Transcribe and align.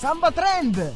Samba 0.00 0.30
Trend! 0.30 0.94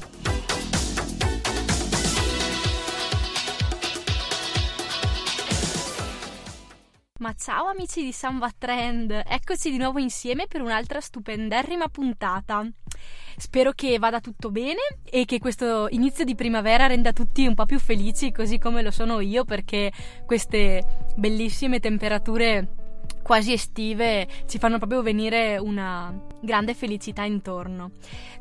Ma 7.19 7.35
ciao 7.35 7.67
amici 7.67 8.03
di 8.03 8.13
Samba 8.13 8.51
Trend, 8.57 9.11
eccoci 9.27 9.71
di 9.71 9.77
nuovo 9.77 9.99
insieme 9.99 10.47
per 10.47 10.63
un'altra 10.63 11.03
stupenderrima 11.03 11.89
puntata. 11.89 12.67
Spero 13.37 13.73
che 13.73 13.99
vada 13.99 14.21
tutto 14.21 14.51
bene 14.51 14.81
e 15.05 15.27
che 15.27 15.39
questo 15.39 15.87
inizio 15.91 16.25
di 16.25 16.35
primavera 16.35 16.87
renda 16.87 17.13
tutti 17.13 17.47
un 17.47 17.55
po' 17.55 17.67
più 17.67 17.79
felici, 17.79 18.33
così 18.33 18.57
come 18.57 18.81
lo 18.81 18.91
sono 18.91 19.21
io, 19.21 19.45
perché 19.45 19.93
queste 20.25 21.11
bellissime 21.15 21.79
temperature 21.79 22.84
quasi 23.25 23.55
estive 23.55 24.29
ci 24.47 24.59
fanno 24.59 24.77
proprio 24.77 25.01
venire 25.01 25.57
una 25.57 26.15
grande 26.41 26.75
felicità 26.75 27.23
intorno. 27.23 27.93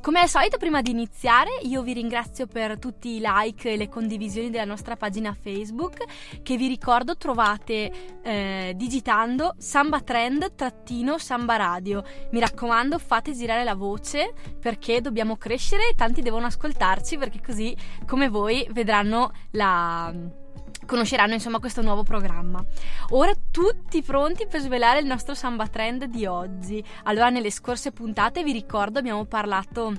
Come 0.02 0.20
al 0.20 0.28
solito, 0.28 0.58
prima 0.58 0.82
di 0.82 0.92
iniziare, 0.92 1.50
io 1.62 1.82
vi 1.82 1.94
ringrazio 1.94 2.46
per 2.46 2.78
tutti 2.78 3.16
i 3.16 3.22
like 3.24 3.72
e 3.72 3.78
le 3.78 3.88
condivisioni 3.88 4.50
della 4.50 4.66
nostra 4.66 4.98
pagina 4.98 5.34
Facebook, 5.34 6.04
che 6.44 6.58
vi 6.58 6.68
ricordo 6.68 7.16
trovate 7.16 8.20
eh, 8.22 8.74
digitando 8.76 9.56
Samba 9.58 10.02
Trend-Samba 10.02 11.56
Radio. 11.56 12.04
Mi 12.32 12.42
raccomando, 12.42 13.00
fate 13.00 13.34
girare 13.34 13.64
la 13.64 13.76
voce 13.76 14.34
perché 14.60 15.00
dobbiamo 15.00 15.38
crescere 15.38 15.88
e 15.90 15.96
tanti 15.96 16.22
devono 16.22 16.48
ascoltarci 16.48 17.18
perché 17.18 17.40
così 17.42 17.74
come 18.06 18.28
voi 18.28 18.68
vedranno 18.72 19.32
la 19.52 20.42
conosceranno 20.86 21.34
insomma 21.34 21.60
questo 21.60 21.82
nuovo 21.82 22.04
programma. 22.04 22.64
Ora 23.10 23.32
tutti 23.52 24.02
pronti 24.02 24.48
per 24.48 24.62
svelare 24.62 25.00
il 25.00 25.06
nostro 25.06 25.34
samba 25.34 25.68
trend 25.68 26.06
di 26.06 26.26
oggi. 26.26 26.84
Allora 27.04 27.30
nelle 27.30 27.52
scorse 27.52 27.92
puntate 27.92 28.44
vi 28.44 28.52
ricordo 28.52 29.00
abbiamo 29.00 29.26
parlato 29.26 29.94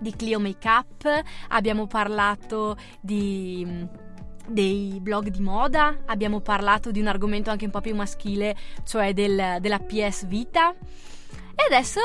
di 0.00 0.14
Clio 0.14 0.40
Makeup, 0.40 1.22
abbiamo 1.48 1.86
parlato 1.86 2.76
di 3.00 4.02
dei 4.46 4.98
blog 5.00 5.28
di 5.28 5.40
moda, 5.40 6.02
abbiamo 6.04 6.40
parlato 6.40 6.90
di 6.90 7.00
un 7.00 7.06
argomento 7.06 7.50
anche 7.50 7.64
un 7.64 7.70
po' 7.70 7.80
più 7.80 7.94
maschile, 7.94 8.54
cioè 8.84 9.14
del, 9.14 9.56
della 9.60 9.78
PS 9.78 10.26
Vita. 10.26 10.70
E 10.72 11.64
adesso 11.66 12.00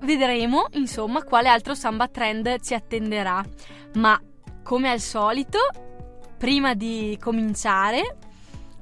vedremo, 0.00 0.66
insomma, 0.72 1.22
quale 1.22 1.48
altro 1.48 1.74
samba 1.74 2.08
trend 2.08 2.60
ci 2.60 2.74
attenderà. 2.74 3.42
Ma 3.94 4.20
come 4.62 4.90
al 4.90 5.00
solito, 5.00 5.58
prima 6.38 6.74
di 6.74 7.18
cominciare 7.20 8.16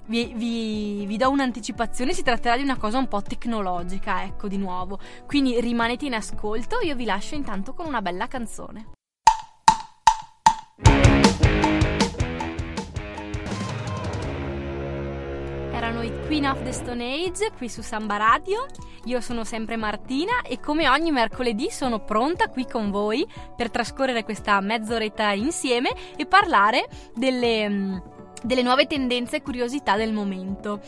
vi, 0.07 0.33
vi, 0.35 1.05
vi, 1.07 1.17
do 1.17 1.31
un'anticipazione, 1.31 2.13
si 2.13 2.23
tratterà 2.23 2.57
di 2.57 2.63
una 2.63 2.77
cosa 2.77 2.99
un 2.99 3.09
po' 3.09 3.23
tecnologica, 3.23 4.23
ecco 4.23 4.47
di 4.47 4.57
nuovo. 4.57 4.99
Quindi 5.27 5.61
rimanete 5.61 6.07
in 6.07 6.15
ascolto, 6.15 6.79
io 6.81 6.95
vi 6.95 7.05
lascio 7.05 7.35
intanto 7.35 7.75
con 7.75 7.87
una 7.87 8.03
bella 8.03 8.29
canzone. 8.29 8.93
Erano 15.77 16.01
i 16.01 16.11
Queen 16.25 16.47
of 16.47 16.63
the 16.63 16.73
Stone 16.73 17.05
Age 17.05 17.53
qui 17.55 17.69
su 17.69 17.83
Samba 17.83 18.17
Radio. 18.17 18.65
Io 19.05 19.21
sono 19.21 19.45
sempre 19.45 19.77
Martina 19.77 20.41
e 20.41 20.59
come 20.59 20.89
ogni 20.89 21.13
mercoledì 21.13 21.71
sono 21.71 21.99
pronta 22.03 22.49
qui 22.49 22.65
con 22.65 22.91
voi 22.91 23.27
per 23.55 23.71
trascorrere 23.71 24.25
questa 24.25 24.59
mezz'oretta 24.61 25.33
insieme 25.33 25.93
e 26.17 26.25
parlare 26.25 26.89
delle, 27.15 27.69
mm, 27.69 27.97
delle 28.43 28.63
nuove 28.63 28.87
tendenze 28.87 29.37
e 29.37 29.43
curiosità 29.43 29.97
del 29.97 30.15
momento. 30.15 30.81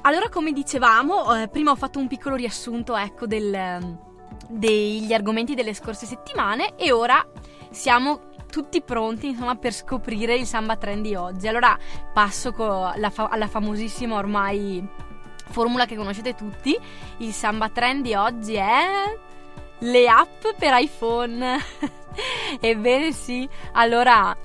Allora, 0.00 0.30
come 0.30 0.52
dicevamo, 0.52 1.34
eh, 1.34 1.48
prima 1.48 1.70
ho 1.70 1.76
fatto 1.76 1.98
un 1.98 2.08
piccolo 2.08 2.36
riassunto 2.36 2.96
ecco, 2.96 3.26
del, 3.26 3.80
mm, 3.84 3.94
degli 4.48 5.12
argomenti 5.12 5.54
delle 5.54 5.74
scorse 5.74 6.06
settimane 6.06 6.74
e 6.76 6.90
ora 6.90 7.22
siamo 7.68 8.29
tutti 8.50 8.82
pronti 8.82 9.28
insomma, 9.28 9.54
per 9.54 9.72
scoprire 9.72 10.34
il 10.34 10.46
samba 10.46 10.76
trend 10.76 11.02
di 11.02 11.14
oggi. 11.14 11.48
Allora 11.48 11.78
passo 12.12 12.52
fa- 12.52 13.28
alla 13.30 13.48
famosissima 13.48 14.16
ormai 14.16 14.86
formula 15.50 15.86
che 15.86 15.96
conoscete 15.96 16.34
tutti. 16.34 16.76
Il 17.18 17.32
samba 17.32 17.68
trend 17.68 18.02
di 18.02 18.14
oggi 18.14 18.54
è 18.54 19.16
le 19.78 20.08
app 20.08 20.46
per 20.58 20.74
iPhone. 20.78 21.58
Ebbene 22.60 23.12
sì, 23.12 23.48
allora 23.72 24.36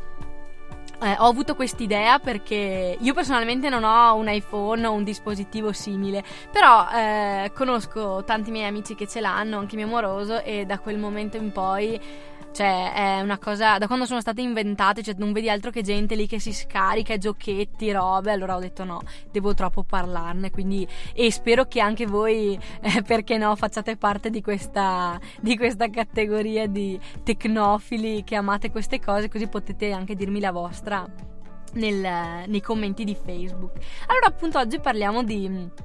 eh, 1.02 1.16
ho 1.18 1.28
avuto 1.28 1.56
quest'idea 1.56 2.20
perché 2.20 2.98
io 3.00 3.14
personalmente 3.14 3.70
non 3.70 3.84
ho 3.84 4.16
un 4.16 4.30
iPhone 4.30 4.86
o 4.86 4.94
un 4.94 5.04
dispositivo 5.04 5.72
simile, 5.72 6.24
però 6.52 6.88
eh, 6.90 7.52
conosco 7.54 8.24
tanti 8.24 8.52
miei 8.52 8.68
amici 8.68 8.96
che 8.96 9.08
ce 9.08 9.20
l'hanno, 9.20 9.58
anche 9.58 9.76
mio 9.76 9.86
amoroso, 9.86 10.42
e 10.42 10.66
da 10.66 10.80
quel 10.80 10.98
momento 10.98 11.38
in 11.38 11.52
poi 11.52 12.00
cioè, 12.56 12.94
è 12.94 13.20
una 13.20 13.38
cosa. 13.38 13.78
Da 13.78 13.86
quando 13.86 14.06
sono 14.06 14.22
state 14.22 14.40
inventate, 14.40 15.04
cioè, 15.04 15.14
non 15.18 15.34
vedi 15.34 15.50
altro 15.50 15.72
che 15.72 15.82
gente 15.82 16.16
lì 16.16 16.26
che 16.26 16.40
si 16.40 16.54
scarica, 16.54 17.18
giochetti, 17.18 17.92
robe. 17.92 18.32
Allora 18.32 18.56
ho 18.56 18.62
detto 18.62 18.86
no, 18.86 19.02
devo 19.30 19.54
troppo 19.54 19.84
parlarne. 19.84 20.52
Quindi, 20.52 20.88
e 21.14 21.30
spero 21.32 21.66
che 21.66 21.82
anche 21.82 22.06
voi, 22.06 22.58
eh, 22.80 23.02
perché 23.02 23.38
no, 23.38 23.54
facciate 23.58 23.98
parte 23.98 24.30
di 24.30 24.42
questa, 24.42 25.20
di 25.42 25.58
questa 25.58 25.90
categoria 25.90 26.66
di 26.66 26.98
tecnofili 27.24 28.24
che 28.24 28.36
amate 28.36 28.72
queste 28.72 29.02
cose, 29.02 29.28
così 29.28 29.48
potete 29.48 29.92
anche 29.92 30.16
dirmi 30.16 30.40
la 30.40 30.52
vostra 30.52 31.06
nel, 31.74 32.48
nei 32.48 32.62
commenti 32.62 33.04
di 33.04 33.16
Facebook. 33.22 33.74
Allora, 34.08 34.28
appunto, 34.28 34.60
oggi 34.60 34.80
parliamo 34.80 35.24
di 35.24 35.84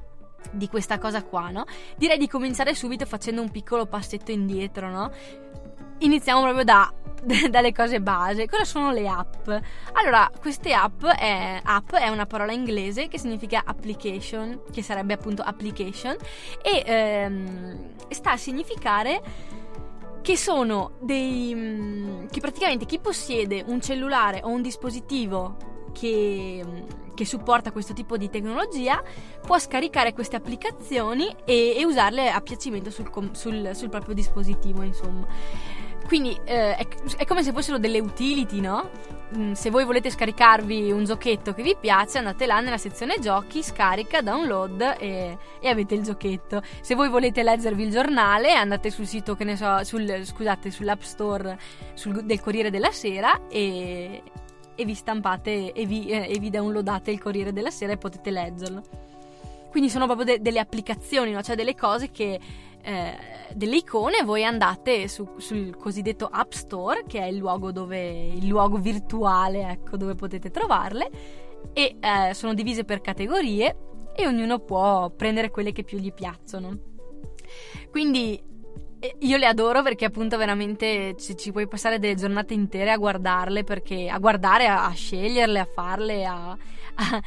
di 0.53 0.69
questa 0.69 0.99
cosa 0.99 1.23
qua, 1.23 1.51
no? 1.51 1.65
Direi 1.97 2.17
di 2.17 2.27
cominciare 2.27 2.75
subito 2.75 3.05
facendo 3.05 3.43
un 3.43 3.51
piccolo 3.51 3.87
passetto 3.87 4.31
indietro, 4.31 4.89
no? 4.91 5.11
Iniziamo 6.01 6.43
proprio 6.43 6.65
da, 6.65 6.93
dalle 7.51 7.73
cose 7.73 8.01
base. 8.01 8.47
Cosa 8.47 8.65
sono 8.65 8.93
le 8.93 9.09
app? 9.09 9.49
Allora, 9.93 10.31
queste 10.39 10.73
app 10.73 11.05
è, 11.05 11.61
app 11.63 11.93
è 11.95 12.09
una 12.09 12.27
parola 12.27 12.53
inglese 12.53 13.09
che 13.09 13.19
significa 13.19 13.63
application, 13.65 14.63
che 14.71 14.83
sarebbe 14.83 15.15
appunto 15.15 15.43
application, 15.43 16.17
e 16.63 16.83
ehm, 16.85 17.95
sta 18.09 18.33
a 18.33 18.37
significare 18.37 19.21
che 20.23 20.37
sono 20.37 20.93
dei... 21.01 21.53
Mm, 21.55 22.27
che 22.27 22.41
praticamente 22.41 22.85
chi 22.85 22.99
possiede 22.99 23.65
un 23.67 23.81
cellulare 23.81 24.41
o 24.43 24.49
un 24.49 24.63
dispositivo 24.63 25.57
che, 25.93 26.65
che, 27.15 27.25
supporta 27.25 27.73
questo 27.73 27.95
tipo 27.95 28.17
di 28.17 28.29
tecnologia 28.31 29.03
può 29.45 29.59
scaricare 29.59 30.13
queste 30.13 30.37
applicazioni 30.37 31.35
e, 31.45 31.75
e 31.77 31.85
usarle 31.85 32.31
a 32.31 32.41
piacimento 32.41 32.91
sul, 32.91 33.11
sul, 33.33 33.71
sul 33.75 33.89
proprio 33.89 34.15
dispositivo, 34.15 34.83
insomma. 34.83 35.27
Quindi 36.11 36.37
eh, 36.43 36.75
è, 36.75 36.89
è, 37.19 37.25
come 37.25 37.45
se 37.45 37.53
fossero 37.53 37.79
delle 37.79 38.01
utility, 38.01 38.59
no? 38.59 38.91
Mm, 39.37 39.53
se 39.53 39.71
voi 39.71 39.85
volete 39.85 40.11
scaricarvi 40.11 40.91
un 40.91 41.05
giochetto 41.05 41.55
che 41.55 41.63
vi 41.63 41.77
piace, 41.79 42.19
andate 42.19 42.47
là 42.47 42.59
nella 42.59 42.79
sezione 42.79 43.21
giochi, 43.21 43.63
scarica, 43.63 44.21
download 44.21 44.97
e, 44.99 45.39
e 45.61 45.69
avete 45.69 45.95
il 45.95 46.03
giochetto. 46.03 46.63
Se 46.81 46.97
voi 46.97 47.09
volete 47.09 47.45
leggervi 47.45 47.85
il 47.85 47.93
giornale, 47.93 48.55
andate 48.55 48.91
sul 48.91 49.07
sito, 49.07 49.37
che 49.37 49.45
ne 49.45 49.55
so, 49.55 49.85
sul, 49.85 50.25
scusate, 50.25 50.73
sull'app 50.73 51.01
store 51.01 51.57
sul, 51.95 52.25
del 52.25 52.41
Corriere 52.41 52.71
della 52.71 52.91
Sera 52.91 53.47
e, 53.49 54.21
e 54.75 54.85
vi 54.85 54.95
stampate 54.95 55.73
e 55.73 55.87
vi, 55.87 56.09
eh, 56.09 56.27
e 56.29 56.41
vi, 56.41 56.51
downloadate 56.51 57.13
il 57.13 57.21
Corriere 57.21 57.53
della 57.53 57.71
Sera 57.71 57.93
e 57.93 57.99
potete 57.99 58.33
leggerlo. 58.33 58.83
Quindi 59.71 59.89
sono 59.89 60.07
proprio 60.07 60.27
de- 60.27 60.41
delle 60.41 60.59
applicazioni, 60.59 61.31
no? 61.31 61.41
cioè 61.41 61.55
delle 61.55 61.77
cose 61.77 62.11
che 62.11 62.41
eh, 62.83 63.17
delle 63.53 63.77
icone, 63.77 64.23
voi 64.23 64.45
andate 64.45 65.09
su, 65.09 65.29
sul 65.39 65.77
cosiddetto 65.77 66.29
App 66.31 66.53
Store, 66.53 67.05
che 67.07 67.21
è 67.21 67.27
il 67.27 67.37
luogo, 67.37 67.73
dove, 67.73 68.29
il 68.29 68.47
luogo 68.47 68.79
virtuale 68.79 69.71
ecco, 69.71 69.97
dove 69.97 70.15
potete 70.15 70.51
trovarle, 70.51 71.11
e 71.73 71.97
eh, 72.01 72.35
sono 72.35 72.55
divise 72.55 72.85
per 72.85 73.01
categorie 73.01 73.77
e 74.15 74.27
ognuno 74.27 74.59
può 74.59 75.11
prendere 75.11 75.51
quelle 75.51 75.73
che 75.73 75.85
più 75.85 75.99
gli 75.99 76.13
piacciono. 76.13 76.79
Quindi 77.91 78.41
io 79.21 79.37
le 79.39 79.47
adoro 79.47 79.83
perché 79.83 80.05
appunto 80.05 80.37
veramente 80.37 81.17
ci, 81.19 81.37
ci, 81.37 81.53
puoi 81.53 81.67
passare 81.67 81.99
delle 81.99 82.17
giornate 82.17 82.53
intere 82.53 82.91
a 82.91 82.99
guardarle, 82.99 83.65
perché, 83.65 84.09
a 84.09 84.19
guardare, 84.19 84.67
a, 84.67 84.87
a 84.87 84.93
sceglierle, 84.93 85.59
a 85.59 85.65
farle, 85.65 86.25
a, 86.27 86.51
a, 86.51 87.23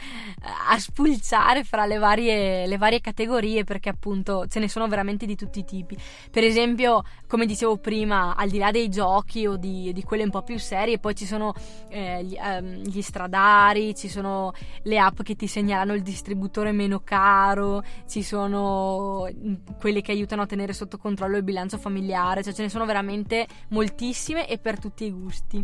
a 0.69 0.79
spulciare 0.79 1.63
fra 1.63 1.85
le 1.85 1.97
varie, 1.97 2.67
le 2.67 2.77
varie, 2.77 3.01
categorie 3.01 3.63
perché 3.63 3.89
appunto 3.89 4.45
ce 4.47 4.59
ne 4.59 4.69
sono 4.69 4.87
veramente 4.87 5.25
di 5.25 5.35
tutti 5.35 5.59
i 5.59 5.65
tipi. 5.65 5.97
Per 6.29 6.43
esempio, 6.43 7.03
come 7.27 7.47
dicevo 7.47 7.77
prima, 7.77 8.35
al 8.35 8.49
di 8.49 8.59
là 8.59 8.69
dei 8.69 8.89
giochi 8.89 9.47
o 9.47 9.57
di, 9.57 9.91
di 9.93 10.03
quelle 10.03 10.23
un 10.23 10.29
po' 10.29 10.43
più 10.43 10.59
serie, 10.59 10.99
poi 10.99 11.15
ci 11.15 11.25
sono 11.25 11.53
eh, 11.89 12.23
gli, 12.23 12.35
ehm, 12.35 12.83
gli, 12.83 13.01
stradari, 13.01 13.95
ci 13.95 14.09
sono 14.09 14.53
le 14.83 14.99
app 14.99 15.21
che 15.23 15.35
ti 15.35 15.47
segnalano 15.47 15.95
il 15.95 16.03
distributore 16.03 16.71
meno 16.71 16.99
caro, 16.99 17.83
ci 18.07 18.21
sono 18.21 19.27
mm, 19.33 19.53
quelle 19.79 20.01
che 20.01 20.11
aiutano 20.11 20.43
a 20.43 20.45
tenere 20.45 20.73
sotto 20.73 20.97
controllo 20.97 21.37
il 21.37 21.43
bilancio 21.43 21.61
bilancio 21.63 21.77
familiare, 21.77 22.43
cioè 22.43 22.53
ce 22.53 22.63
ne 22.63 22.69
sono 22.69 22.85
veramente 22.85 23.47
moltissime 23.69 24.47
e 24.47 24.57
per 24.57 24.79
tutti 24.79 25.05
i 25.05 25.11
gusti. 25.11 25.63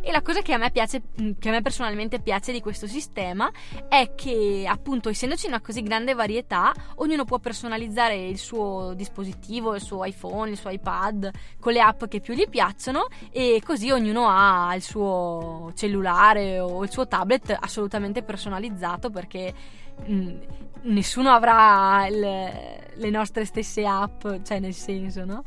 E 0.00 0.10
la 0.12 0.22
cosa 0.22 0.42
che 0.42 0.52
a 0.52 0.58
me 0.58 0.70
piace, 0.70 1.02
mm, 1.20 1.32
che 1.38 1.48
a 1.48 1.52
me 1.52 1.62
personalmente 1.62 2.20
piace 2.20 2.52
di 2.52 2.60
questo 2.60 2.86
sistema 2.86 3.50
è 3.88 4.14
che 4.14 4.66
appunto 4.68 5.08
essendoci 5.08 5.46
una 5.46 5.60
così 5.60 5.82
grande 5.82 6.14
varietà, 6.14 6.72
ognuno 6.96 7.24
può 7.24 7.38
personalizzare 7.38 8.26
il 8.26 8.38
suo 8.38 8.92
dispositivo, 8.94 9.74
il 9.74 9.80
suo 9.80 10.04
iPhone, 10.04 10.50
il 10.50 10.58
suo 10.58 10.70
iPad 10.70 11.30
con 11.58 11.72
le 11.72 11.80
app 11.80 12.04
che 12.04 12.20
più 12.20 12.34
gli 12.34 12.48
piacciono 12.48 13.06
e 13.30 13.60
così 13.64 13.90
ognuno 13.90 14.28
ha 14.28 14.74
il 14.74 14.82
suo 14.82 15.72
cellulare 15.74 16.60
o 16.60 16.82
il 16.82 16.90
suo 16.90 17.06
tablet 17.06 17.56
assolutamente 17.58 18.22
personalizzato 18.22 19.10
perché 19.10 19.54
nessuno 20.82 21.30
avrà 21.30 22.08
le, 22.08 22.90
le, 22.94 23.10
nostre 23.10 23.44
stesse 23.44 23.86
app, 23.86 24.26
cioè 24.42 24.60
nel 24.60 24.74
senso, 24.74 25.24
no? 25.24 25.44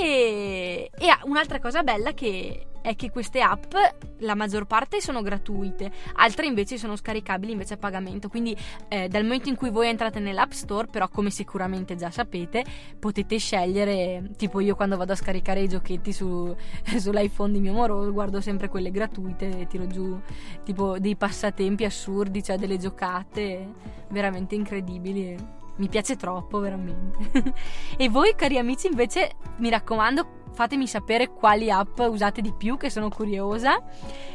E, 0.00 0.90
e 0.96 1.06
un'altra 1.24 1.60
cosa 1.60 1.82
bella 1.82 2.12
che 2.12 2.66
è 2.84 2.96
che 2.96 3.10
queste 3.10 3.40
app, 3.40 3.72
la 4.18 4.34
maggior 4.34 4.66
parte 4.66 5.00
sono 5.00 5.22
gratuite, 5.22 5.90
altre 6.16 6.44
invece 6.44 6.76
sono 6.76 6.96
scaricabili 6.96 7.52
invece 7.52 7.74
a 7.74 7.76
pagamento. 7.78 8.28
Quindi 8.28 8.54
eh, 8.88 9.08
dal 9.08 9.22
momento 9.22 9.48
in 9.48 9.56
cui 9.56 9.70
voi 9.70 9.88
entrate 9.88 10.20
nell'App 10.20 10.50
Store, 10.50 10.86
però 10.90 11.08
come 11.08 11.30
sicuramente 11.30 11.96
già 11.96 12.10
sapete, 12.10 12.62
potete 12.98 13.38
scegliere, 13.38 14.32
tipo 14.36 14.60
io 14.60 14.74
quando 14.74 14.98
vado 14.98 15.12
a 15.12 15.16
scaricare 15.16 15.62
i 15.62 15.68
giochetti 15.68 16.12
su, 16.12 16.54
sull'iPhone 16.98 17.52
di 17.52 17.60
mio 17.60 17.72
moro, 17.72 18.12
guardo 18.12 18.42
sempre 18.42 18.68
quelle 18.68 18.90
gratuite 18.90 19.60
e 19.60 19.66
tiro 19.66 19.86
giù 19.86 20.20
tipo 20.62 20.98
dei 20.98 21.16
passatempi 21.16 21.86
assurdi, 21.86 22.42
cioè 22.42 22.58
delle 22.58 22.76
giocate 22.76 23.72
veramente 24.10 24.54
incredibili. 24.54 25.62
Mi 25.76 25.88
piace 25.88 26.16
troppo, 26.16 26.58
veramente. 26.60 27.52
e 27.96 28.08
voi, 28.08 28.34
cari 28.36 28.58
amici, 28.58 28.86
invece, 28.86 29.32
mi 29.56 29.70
raccomando, 29.70 30.42
fatemi 30.52 30.86
sapere 30.86 31.28
quali 31.30 31.70
app 31.70 31.98
usate 31.98 32.40
di 32.40 32.52
più, 32.52 32.76
che 32.76 32.90
sono 32.90 33.08
curiosa. 33.08 33.82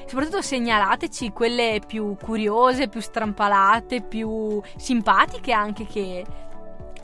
Soprattutto 0.06 0.42
segnalateci 0.42 1.32
quelle 1.32 1.82
più 1.86 2.16
curiose, 2.22 2.90
più 2.90 3.00
strampalate, 3.00 4.02
più 4.02 4.62
simpatiche 4.76 5.52
anche 5.54 5.86
che, 5.86 6.26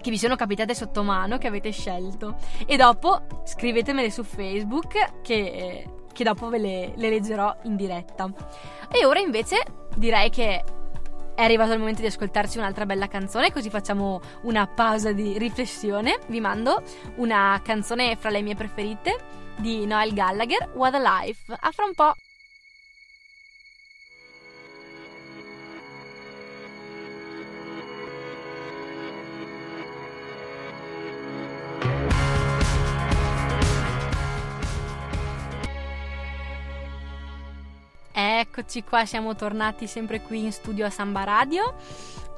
che 0.01 0.09
vi 0.09 0.17
sono 0.17 0.35
capitate 0.35 0.75
sotto 0.75 1.01
mano, 1.01 1.37
che 1.37 1.47
avete 1.47 1.71
scelto. 1.71 2.35
E 2.65 2.75
dopo 2.75 3.21
scrivetemele 3.45 4.11
su 4.11 4.23
Facebook 4.23 5.21
che, 5.21 5.87
che 6.11 6.23
dopo 6.23 6.49
ve 6.49 6.57
le, 6.57 6.93
le 6.95 7.09
leggerò 7.09 7.55
in 7.63 7.75
diretta. 7.77 8.29
E 8.91 9.05
ora 9.05 9.19
invece 9.19 9.63
direi 9.95 10.29
che 10.29 10.63
è 11.35 11.43
arrivato 11.43 11.73
il 11.73 11.79
momento 11.79 12.01
di 12.01 12.07
ascoltarci 12.07 12.57
un'altra 12.57 12.85
bella 12.85 13.07
canzone, 13.07 13.51
così 13.51 13.69
facciamo 13.69 14.21
una 14.43 14.65
pausa 14.67 15.11
di 15.11 15.37
riflessione. 15.37 16.19
Vi 16.27 16.39
mando 16.39 16.81
una 17.17 17.59
canzone 17.63 18.15
fra 18.15 18.29
le 18.29 18.41
mie 18.41 18.55
preferite 18.55 19.17
di 19.57 19.85
Noel 19.85 20.13
Gallagher, 20.13 20.69
What 20.73 20.95
a 20.95 21.21
Life. 21.21 21.53
A 21.59 21.71
fra 21.71 21.85
un 21.85 21.93
po'. 21.93 22.13
Eccoci 38.17 38.81
qua, 38.85 39.05
siamo 39.05 39.35
tornati 39.35 39.87
sempre 39.87 40.21
qui 40.21 40.45
in 40.45 40.53
studio 40.53 40.85
a 40.85 40.89
Samba 40.89 41.25
Radio. 41.25 41.75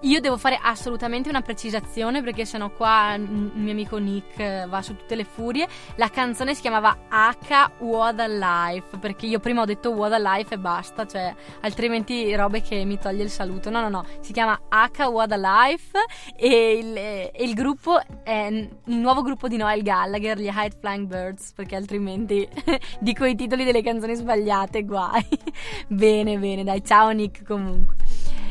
Io 0.02 0.20
devo 0.20 0.38
fare 0.38 0.60
assolutamente 0.62 1.28
una 1.28 1.42
precisazione 1.42 2.22
perché 2.22 2.46
sennò 2.46 2.70
qua 2.70 3.16
il 3.16 3.24
mio 3.24 3.72
amico 3.72 3.98
Nick 3.98 4.38
eh, 4.38 4.66
va 4.68 4.84
su 4.84 4.96
tutte 4.96 5.16
le 5.16 5.24
furie. 5.24 5.68
La 5.96 6.10
canzone 6.10 6.54
si 6.54 6.62
chiamava 6.62 6.96
H 7.10 7.72
What 7.80 8.20
a 8.20 8.28
Life 8.28 8.98
perché 9.00 9.26
io 9.26 9.40
prima 9.40 9.62
ho 9.62 9.66
detto 9.66 9.90
What 9.90 10.14
a 10.14 10.20
Life 10.20 10.54
e 10.54 10.60
basta, 10.60 11.08
cioè 11.08 11.34
altrimenti 11.62 12.36
robe 12.36 12.62
che 12.62 12.86
mi 12.86 13.00
toglie 13.00 13.24
il 13.24 13.32
saluto. 13.32 13.72
No, 13.72 13.82
no, 13.82 13.90
no, 13.90 14.06
si 14.20 14.34
chiama 14.34 14.60
H 14.70 15.04
What 15.06 15.32
a 15.32 15.66
Life 15.66 15.98
e 16.36 16.78
il, 16.78 16.96
e 16.96 17.32
il 17.40 17.56
gruppo 17.56 18.00
è 18.24 18.50
il 18.52 18.70
nuovo 18.86 19.24
gruppo 19.24 19.48
di 19.48 19.58
Noel 19.58 19.82
Gallagher, 19.82 20.38
gli 20.38 20.52
High 20.54 20.78
Flying 20.80 21.08
Birds, 21.08 21.54
perché 21.54 21.76
altrimenti 21.76 22.48
dico 23.00 23.26
i 23.26 23.34
titoli 23.34 23.64
delle 23.64 23.82
canzoni 23.82 24.14
sbagliate, 24.14 24.84
guai. 24.84 25.28
bene, 25.90 26.38
bene, 26.38 26.64
dai, 26.64 26.84
ciao 26.86 27.10
Nick 27.10 27.44
comunque. 27.44 27.96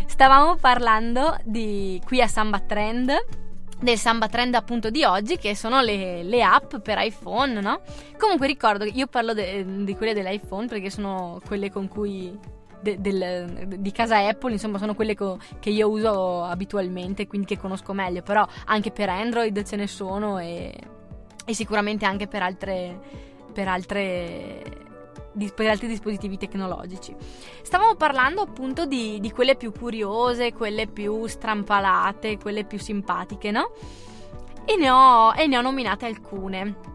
Stavamo 0.07 0.57
parlando 0.57 1.37
di 1.45 2.01
qui 2.05 2.23
a 2.23 2.27
Samba 2.27 2.61
Trend 2.61 3.13
del 3.79 3.99
Samba 3.99 4.29
Trend 4.29 4.55
appunto 4.55 4.89
di 4.89 5.05
oggi 5.05 5.37
che 5.37 5.55
sono 5.55 5.83
le, 5.83 6.23
le 6.23 6.43
app 6.43 6.77
per 6.77 6.97
iPhone, 6.99 7.61
no? 7.61 7.83
Comunque 8.17 8.47
ricordo 8.47 8.85
che 8.85 8.93
io 8.95 9.07
parlo 9.07 9.35
de, 9.35 9.85
di 9.85 9.95
quelle 9.95 10.15
dell'iPhone 10.15 10.67
perché 10.67 10.89
sono 10.89 11.41
quelle 11.45 11.71
con 11.71 11.87
cui 11.89 12.39
de, 12.81 12.99
del, 13.01 13.75
di 13.79 13.93
casa 13.93 14.27
Apple, 14.27 14.53
insomma, 14.53 14.79
sono 14.79 14.95
quelle 14.95 15.15
co, 15.15 15.39
che 15.61 15.71
io 15.71 15.91
uso 15.91 16.43
abitualmente, 16.45 17.27
quindi 17.27 17.47
che 17.47 17.59
conosco 17.59 17.93
meglio, 17.93 18.23
però 18.23 18.47
anche 18.65 18.91
per 18.91 19.11
Android 19.11 19.63
ce 19.65 19.77
ne 19.77 19.87
sono 19.87 20.39
e, 20.39 20.75
e 21.45 21.55
sicuramente 21.55 22.07
anche 22.07 22.27
per 22.27 22.43
altre 22.43 23.25
per 23.57 23.69
altre 23.69 24.76
per 25.55 25.69
altri 25.69 25.89
dispositivi 25.89 26.39
tecnologici. 26.39 27.15
Stavamo 27.63 27.95
parlando 27.95 28.41
appunto 28.41 28.87
di, 28.87 29.21
di, 29.21 29.31
quelle 29.31 29.57
più 29.57 29.73
curiose, 29.73 30.53
quelle 30.53 30.87
più 30.87 31.27
strampalate, 31.27 32.39
quelle 32.39 32.65
più 32.65 32.79
simpatiche, 32.79 33.51
no? 33.51 33.73
E 34.65 34.77
ne 34.77 34.91
ho, 34.91 35.33
e 35.35 35.47
ne 35.47 35.59
ho 35.59 35.61
nominate 35.61 36.07
alcune. 36.07 36.95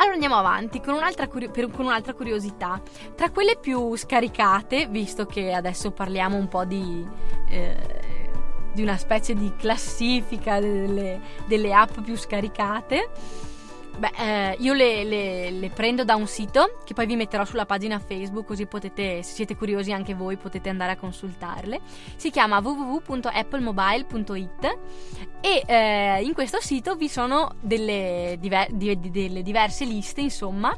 Allora 0.00 0.14
andiamo 0.14 0.36
avanti 0.36 0.80
con 0.80 0.94
un'altra, 0.94 1.26
curio- 1.26 1.50
per, 1.50 1.70
con 1.70 1.86
un'altra, 1.86 2.14
curiosità. 2.14 2.80
Tra 3.16 3.30
quelle 3.30 3.56
più 3.60 3.96
scaricate, 3.96 4.86
visto 4.86 5.26
che 5.26 5.52
adesso 5.52 5.90
parliamo 5.90 6.36
un 6.36 6.46
po' 6.46 6.64
di, 6.64 7.04
eh, 7.48 8.30
di 8.72 8.82
una 8.82 8.96
specie 8.96 9.34
di 9.34 9.52
classifica 9.56 10.60
delle, 10.60 11.20
delle 11.46 11.72
app 11.72 12.00
più 12.00 12.16
scaricate, 12.16 13.10
Beh, 13.98 14.12
eh, 14.16 14.56
io 14.60 14.72
le, 14.74 15.02
le, 15.02 15.50
le, 15.50 15.70
prendo 15.70 16.04
da 16.04 16.14
un 16.14 16.28
sito 16.28 16.78
che 16.84 16.94
poi 16.94 17.06
vi 17.06 17.16
metterò 17.16 17.44
sulla 17.44 17.66
pagina 17.66 17.98
Facebook 17.98 18.46
così 18.46 18.66
potete, 18.66 19.24
se 19.24 19.34
siete 19.34 19.56
curiosi 19.56 19.92
anche 19.92 20.14
voi, 20.14 20.36
potete 20.36 20.68
andare 20.68 20.92
a 20.92 20.96
consultarle. 20.96 21.80
Si 22.14 22.30
chiama 22.30 22.60
www.applemobile.it 22.60 24.78
e 25.40 25.62
eh, 25.66 26.22
in 26.22 26.32
questo 26.32 26.60
sito 26.60 26.94
vi 26.94 27.08
sono 27.08 27.56
delle, 27.60 28.36
diver- 28.38 28.70
di, 28.70 29.10
delle 29.10 29.42
diverse 29.42 29.84
liste, 29.84 30.20
insomma, 30.20 30.72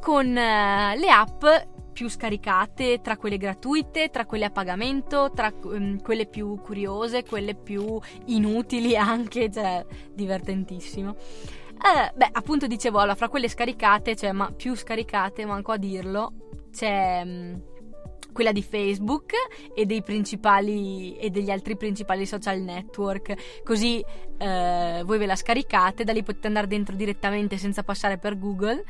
con 0.00 0.36
eh, 0.36 0.96
le 0.96 1.08
app 1.08 1.44
più 1.92 2.08
scaricate, 2.08 3.00
tra 3.00 3.16
quelle 3.16 3.36
gratuite, 3.36 4.10
tra 4.10 4.24
quelle 4.24 4.46
a 4.46 4.50
pagamento, 4.50 5.30
tra 5.34 5.52
um, 5.64 6.00
quelle 6.00 6.26
più 6.26 6.58
curiose, 6.60 7.24
quelle 7.24 7.54
più 7.54 7.98
inutili 8.26 8.96
anche, 8.96 9.50
cioè 9.52 9.84
divertentissimo. 10.12 11.14
Eh, 11.82 12.12
beh, 12.14 12.28
appunto 12.32 12.66
dicevo, 12.66 12.98
allora, 12.98 13.14
fra 13.14 13.28
quelle 13.28 13.48
scaricate, 13.48 14.14
cioè, 14.14 14.32
ma 14.32 14.52
più 14.52 14.74
scaricate, 14.74 15.46
manco 15.46 15.72
a 15.72 15.78
dirlo, 15.78 16.32
c'è 16.70 17.24
mm, 17.24 17.54
quella 18.32 18.52
di 18.52 18.62
Facebook 18.62 19.32
e 19.74 19.86
e 19.86 21.30
degli 21.30 21.50
altri 21.50 21.76
principali 21.76 22.26
social 22.26 22.60
network. 22.60 23.62
Così 23.64 24.04
eh, 24.38 25.02
voi 25.04 25.18
ve 25.18 25.26
la 25.26 25.36
scaricate, 25.36 26.04
da 26.04 26.12
lì 26.12 26.22
potete 26.22 26.48
andare 26.48 26.66
dentro 26.66 26.94
direttamente 26.94 27.56
senza 27.56 27.82
passare 27.82 28.18
per 28.18 28.38
Google 28.38 28.84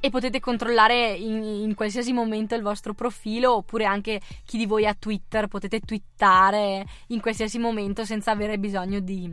e 0.00 0.10
potete 0.10 0.40
controllare 0.40 1.12
in, 1.12 1.44
in, 1.44 1.76
qualsiasi 1.76 2.12
momento 2.12 2.56
il 2.56 2.62
vostro 2.62 2.92
profilo 2.92 3.54
oppure 3.54 3.84
anche 3.84 4.20
chi 4.44 4.58
di 4.58 4.66
voi 4.66 4.84
ha 4.84 4.94
Twitter 4.94 5.46
potete 5.46 5.78
twittare 5.78 6.84
in 7.08 7.20
qualsiasi 7.20 7.58
momento 7.58 8.04
senza 8.04 8.32
avere 8.32 8.58
bisogno 8.58 8.98
di 8.98 9.32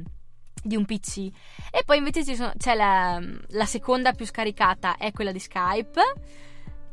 di 0.63 0.75
un 0.75 0.85
PC. 0.85 1.29
E 1.71 1.83
poi 1.85 1.97
invece 1.97 2.23
sono, 2.35 2.51
c'è 2.57 2.75
la, 2.75 3.19
la, 3.49 3.65
seconda 3.65 4.13
più 4.13 4.25
scaricata, 4.25 4.97
è 4.97 5.11
quella 5.11 5.31
di 5.31 5.39
Skype, 5.39 6.01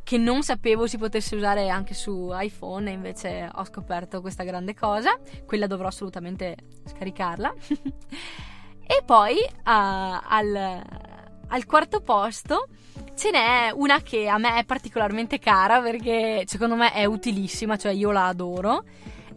che 0.03 0.19
non 0.19 0.43
sapevo 0.43 0.87
si 0.87 0.99
potesse 0.99 1.35
usare 1.35 1.69
anche 1.69 1.95
su 1.95 2.31
iPhone, 2.33 2.91
invece 2.91 3.51
ho 3.53 3.65
scoperto 3.65 4.21
questa 4.21 4.45
grande 4.45 4.75
cosa. 4.75 5.19
Quella 5.45 5.67
dovrò 5.67 5.89
assolutamente 5.89 6.57
scaricarla. 6.87 7.55
e 8.87 9.03
poi 9.05 9.37
uh, 9.37 9.63
al, 9.65 10.83
al 11.49 11.65
quarto 11.65 12.01
posto 12.03 12.69
ce 13.17 13.31
n'è 13.31 13.73
una 13.75 14.01
che 14.03 14.29
a 14.29 14.39
me 14.39 14.59
è 14.59 14.65
particolarmente 14.65 15.39
cara 15.39 15.81
perché 15.81 16.45
secondo 16.47 16.77
me 16.77 16.93
è 16.93 17.05
utilissima, 17.05 17.77
cioè 17.77 17.93
io 17.93 18.13
la 18.13 18.29
adoro. 18.29 18.85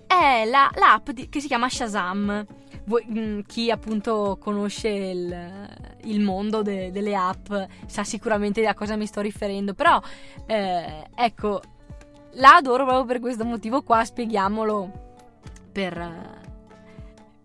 È 0.06 0.44
la, 0.46 0.70
l'app 0.76 1.10
di, 1.10 1.30
che 1.30 1.40
si 1.40 1.48
chiama 1.48 1.70
Shazam 1.70 2.46
voi, 2.90 3.06
mm, 3.08 3.42
chi 3.46 3.70
appunto 3.70 4.38
conosce 4.42 4.90
il, 4.90 5.70
il 6.06 6.20
mondo 6.20 6.64
de, 6.64 6.92
delle 6.92 7.16
app 7.16 7.54
sa 7.86 8.04
sicuramente 8.04 8.66
a 8.66 8.74
cosa 8.74 8.98
mi 8.98 9.06
sto 9.06 9.22
riferendo, 9.22 9.76
però 9.76 10.02
eh, 10.48 11.08
ecco, 11.16 11.62
la 12.34 12.56
adoro 12.56 12.84
proprio 12.86 13.06
per 13.06 13.20
questo 13.20 13.46
motivo 13.46 13.84
qua, 13.84 14.04
spieghiamolo 14.04 14.92
per, 15.72 16.40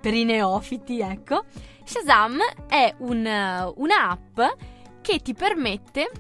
per 0.01 0.15
i 0.15 0.25
neofiti, 0.25 1.01
ecco. 1.01 1.45
Shazam 1.85 2.39
è 2.67 2.95
un, 2.99 3.73
un'app 3.77 4.41
che 5.03 5.19
ti 5.19 5.35
permette 5.35 6.11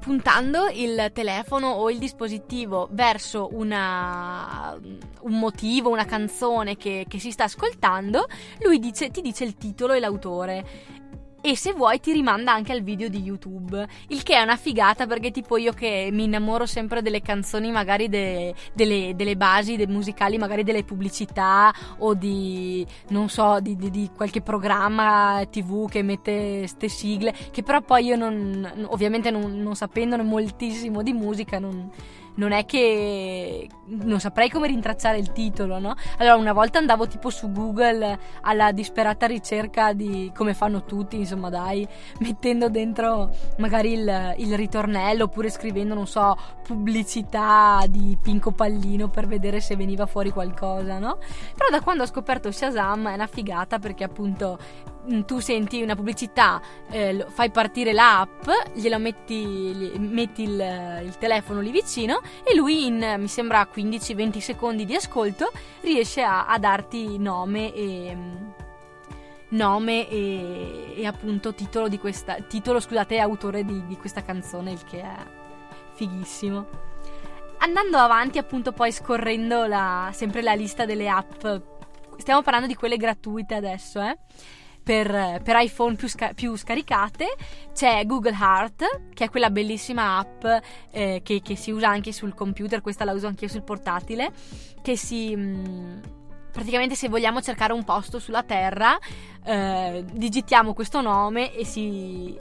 puntando 0.00 0.68
il 0.68 1.10
telefono 1.12 1.68
o 1.68 1.90
il 1.90 1.98
dispositivo 1.98 2.88
verso 2.90 3.48
una, 3.52 4.78
un 5.20 5.38
motivo, 5.38 5.90
una 5.90 6.04
canzone 6.04 6.76
che, 6.76 7.06
che 7.08 7.18
si 7.18 7.30
sta 7.30 7.44
ascoltando, 7.44 8.26
lui 8.60 8.78
dice, 8.78 9.10
ti 9.10 9.20
dice 9.20 9.44
il 9.44 9.56
titolo 9.56 9.92
e 9.92 10.00
l'autore 10.00 10.64
e 11.46 11.56
se 11.56 11.74
vuoi 11.74 12.00
ti 12.00 12.10
rimanda 12.12 12.54
anche 12.54 12.72
al 12.72 12.80
video 12.80 13.10
di 13.10 13.20
YouTube, 13.20 13.86
il 14.08 14.22
che 14.22 14.34
è 14.34 14.40
una 14.40 14.56
figata 14.56 15.06
perché 15.06 15.30
tipo 15.30 15.58
io 15.58 15.74
che 15.74 16.08
mi 16.10 16.24
innamoro 16.24 16.64
sempre 16.64 17.02
delle 17.02 17.20
canzoni 17.20 17.70
magari 17.70 18.08
de, 18.08 18.54
delle, 18.72 19.12
delle, 19.14 19.36
basi 19.36 19.76
de 19.76 19.86
musicali, 19.86 20.38
magari 20.38 20.64
delle 20.64 20.84
pubblicità 20.84 21.70
o 21.98 22.14
di, 22.14 22.86
non 23.08 23.28
so, 23.28 23.58
di, 23.60 23.76
di, 23.76 23.90
di, 23.90 24.08
qualche 24.16 24.40
programma 24.40 25.44
tv 25.50 25.86
che 25.86 26.02
mette 26.02 26.66
ste 26.66 26.88
sigle, 26.88 27.34
che 27.50 27.62
però 27.62 27.82
poi 27.82 28.06
io 28.06 28.16
non, 28.16 28.86
ovviamente 28.86 29.30
non, 29.30 29.60
non 29.60 29.74
sapendone 29.74 30.22
moltissimo 30.22 31.02
di 31.02 31.12
musica 31.12 31.58
non 31.58 31.90
non 32.36 32.52
è 32.52 32.64
che 32.64 33.68
non 33.86 34.18
saprei 34.18 34.48
come 34.48 34.66
rintracciare 34.66 35.18
il 35.18 35.32
titolo, 35.32 35.78
no? 35.78 35.94
Allora 36.18 36.36
una 36.36 36.52
volta 36.52 36.78
andavo 36.78 37.06
tipo 37.06 37.30
su 37.30 37.52
Google 37.52 38.18
alla 38.42 38.72
disperata 38.72 39.26
ricerca 39.26 39.92
di 39.92 40.32
come 40.34 40.54
fanno 40.54 40.84
tutti, 40.84 41.16
insomma 41.16 41.50
dai, 41.50 41.86
mettendo 42.20 42.68
dentro 42.68 43.30
magari 43.58 43.92
il, 43.92 44.34
il 44.38 44.56
ritornello 44.56 45.24
oppure 45.24 45.50
scrivendo, 45.50 45.94
non 45.94 46.06
so, 46.06 46.36
pubblicità 46.62 47.84
di 47.88 48.16
Pinco 48.20 48.50
Pallino 48.50 49.08
per 49.08 49.26
vedere 49.26 49.60
se 49.60 49.76
veniva 49.76 50.06
fuori 50.06 50.30
qualcosa, 50.30 50.98
no? 50.98 51.18
Però 51.54 51.68
da 51.70 51.80
quando 51.80 52.02
ho 52.02 52.06
scoperto 52.06 52.50
Shazam 52.50 53.08
è 53.08 53.14
una 53.14 53.26
figata 53.26 53.78
perché 53.78 54.04
appunto 54.04 54.58
mm, 55.12 55.20
tu 55.22 55.38
senti 55.40 55.82
una 55.82 55.94
pubblicità, 55.94 56.60
eh, 56.90 57.26
fai 57.28 57.50
partire 57.50 57.92
l'app, 57.92 58.48
glielo 58.72 58.98
metti, 58.98 59.92
metti 59.98 60.42
il, 60.42 61.02
il 61.04 61.18
telefono 61.18 61.60
lì 61.60 61.70
vicino 61.70 62.20
e 62.42 62.54
lui 62.54 62.86
in 62.86 63.16
mi 63.18 63.28
sembra 63.28 63.68
15-20 63.72 64.38
secondi 64.38 64.84
di 64.84 64.94
ascolto 64.94 65.52
riesce 65.80 66.22
a, 66.22 66.46
a 66.46 66.58
darti 66.58 67.18
nome 67.18 67.72
e 67.74 68.16
nome 69.48 70.08
e, 70.08 70.94
e, 70.96 71.06
appunto 71.06 71.54
titolo 71.54 71.88
di 71.88 71.98
questa 71.98 72.36
titolo 72.40 72.80
scusate 72.80 73.18
autore 73.18 73.64
di, 73.64 73.86
di 73.86 73.96
questa 73.96 74.22
canzone 74.22 74.72
il 74.72 74.84
che 74.84 75.00
è 75.00 75.16
fighissimo. 75.94 76.66
Andando 77.58 77.98
avanti 77.98 78.38
appunto 78.38 78.72
poi 78.72 78.92
scorrendo 78.92 79.66
la, 79.66 80.10
sempre 80.12 80.42
la 80.42 80.54
lista 80.54 80.84
delle 80.84 81.08
app 81.08 81.46
stiamo 82.16 82.42
parlando 82.42 82.66
di 82.66 82.74
quelle 82.74 82.96
gratuite 82.96 83.54
adesso 83.54 84.00
eh 84.00 84.16
per, 84.84 85.40
per 85.42 85.56
iPhone 85.58 85.96
più, 85.96 86.06
sca- 86.06 86.32
più, 86.34 86.54
scaricate 86.56 87.34
c'è 87.72 88.04
Google 88.04 88.36
Heart 88.38 89.00
che 89.14 89.24
è 89.24 89.30
quella 89.30 89.50
bellissima 89.50 90.18
app 90.18 90.44
eh, 90.90 91.20
che, 91.24 91.40
che, 91.42 91.56
si 91.56 91.70
usa 91.70 91.88
anche 91.88 92.12
sul 92.12 92.34
computer 92.34 92.82
questa 92.82 93.04
la 93.04 93.12
uso 93.12 93.26
anche 93.26 93.46
io 93.46 93.50
sul 93.50 93.62
portatile 93.62 94.30
che 94.82 94.96
si 94.96 95.34
mh, 95.34 95.40
mm, 95.40 95.98
praticamente 96.52 96.94
se 96.94 97.08
vogliamo 97.08 97.40
cercare 97.40 97.72
un 97.72 97.82
posto 97.82 98.18
sulla 98.18 98.42
terra 98.42 98.96
eh, 99.42 100.04
digitiamo 100.12 100.74
questo 100.74 101.00
nome 101.00 101.54
e 101.54 101.64
si, 101.64 102.38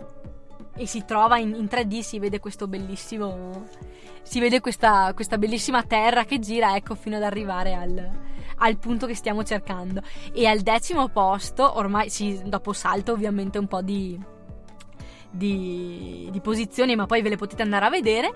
e 0.75 0.85
si 0.85 1.05
trova 1.05 1.37
in, 1.37 1.55
in 1.55 1.65
3D 1.65 1.99
si 2.01 2.19
vede 2.19 2.39
questo 2.39 2.67
bellissimo 2.67 3.67
si 4.21 4.39
vede 4.41 4.59
questa, 4.59 5.13
questa 5.13 5.37
bellissima 5.37 5.83
terra 5.83 6.25
che 6.25 6.39
gira 6.39 6.75
ecco 6.75 6.95
fino 6.95 7.15
ad 7.15 7.23
arrivare 7.23 7.73
al, 7.73 8.11
al 8.63 8.77
punto 8.77 9.05
che 9.05 9.15
stiamo 9.15 9.43
cercando. 9.43 10.01
E 10.33 10.45
al 10.47 10.59
decimo 10.61 11.09
posto, 11.09 11.77
ormai 11.77 12.09
sì, 12.09 12.41
dopo 12.45 12.73
salto 12.73 13.11
ovviamente 13.11 13.57
un 13.57 13.67
po' 13.67 13.81
di, 13.81 14.19
di, 15.29 16.29
di 16.31 16.41
posizioni, 16.41 16.95
ma 16.95 17.05
poi 17.05 17.21
ve 17.21 17.29
le 17.29 17.37
potete 17.37 17.61
andare 17.61 17.85
a 17.85 17.89
vedere 17.89 18.31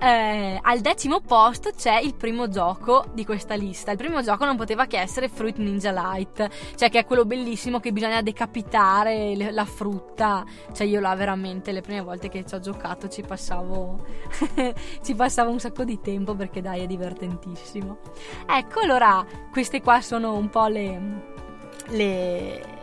eh, 0.00 0.58
al 0.62 0.80
decimo 0.80 1.20
posto 1.20 1.70
c'è 1.76 1.98
il 1.98 2.14
primo 2.14 2.48
gioco 2.48 3.06
di 3.12 3.24
questa 3.24 3.54
lista. 3.54 3.90
Il 3.90 3.96
primo 3.96 4.22
gioco 4.22 4.44
non 4.44 4.56
poteva 4.56 4.86
che 4.86 4.98
essere 4.98 5.28
Fruit 5.28 5.56
Ninja 5.58 5.90
Light, 5.90 6.48
cioè 6.76 6.88
che 6.88 7.00
è 7.00 7.04
quello 7.04 7.24
bellissimo 7.24 7.80
che 7.80 7.92
bisogna 7.92 8.22
decapitare 8.22 9.34
le, 9.34 9.50
la 9.50 9.64
frutta. 9.64 10.44
Cioè 10.72 10.86
io 10.86 11.00
là 11.00 11.14
veramente 11.14 11.72
le 11.72 11.80
prime 11.80 12.00
volte 12.00 12.28
che 12.28 12.44
ci 12.46 12.54
ho 12.54 12.60
giocato 12.60 13.08
ci 13.08 13.22
passavo 13.22 14.04
ci 15.02 15.14
passavo 15.14 15.50
un 15.50 15.58
sacco 15.58 15.84
di 15.84 16.00
tempo 16.00 16.34
perché 16.34 16.60
dai 16.60 16.82
è 16.82 16.86
divertentissimo. 16.86 17.98
Ecco, 18.46 18.80
allora 18.80 19.24
queste 19.50 19.80
qua 19.80 20.00
sono 20.00 20.34
un 20.34 20.48
po' 20.48 20.66
le 20.66 21.36
le 21.90 22.77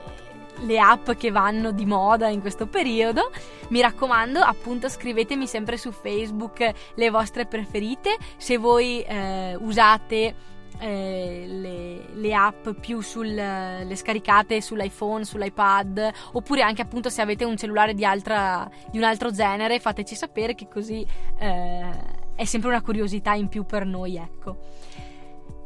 le 0.62 0.80
app 0.80 1.12
che 1.12 1.32
vanno 1.32 1.72
di 1.72 1.86
moda 1.86 2.30
in 2.30 2.42
questo 2.42 2.68
periodo. 2.68 3.32
Mi 3.70 3.82
raccomando, 3.82 4.40
appunto, 4.40 4.90
scrivetemi 4.90 5.48
sempre 5.48 5.78
su 5.78 5.92
Facebook 5.92 6.72
le 6.96 7.10
vostre 7.10 7.46
preferite. 7.46 8.18
Se 8.38 8.58
voi 8.58 9.02
eh, 9.02 9.56
usate 9.60 10.54
eh, 10.80 11.46
le, 11.48 12.06
le, 12.14 12.34
app 12.34 12.70
più 12.80 13.02
sul, 13.02 13.34
le 13.34 13.96
scaricate 13.96 14.62
sull'iPhone, 14.62 15.24
sull'iPad, 15.24 16.12
oppure 16.34 16.62
anche 16.62 16.82
appunto 16.82 17.10
se 17.10 17.22
avete 17.22 17.46
un 17.46 17.58
cellulare 17.58 17.94
di, 17.94 18.06
altra, 18.06 18.70
di 18.92 18.98
un 18.98 19.04
altro 19.04 19.32
genere, 19.32 19.80
fateci 19.80 20.16
sapere 20.16 20.56
che 20.56 20.68
così 20.68 21.06
eh, 21.40 21.90
è 22.36 22.46
sempre 22.46 22.70
una 22.70 22.82
curiosità 22.82 23.34
in 23.34 23.48
più 23.48 23.66
per 23.66 23.86
noi, 23.86 24.18
ecco. 24.18 24.58